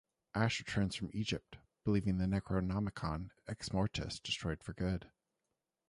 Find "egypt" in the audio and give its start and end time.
1.13-1.59